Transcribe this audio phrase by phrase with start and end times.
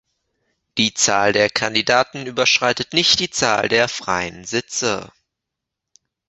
[0.79, 5.11] Die Zahl der Kandidaten überschreitet nicht die Zahl der freien Sitze.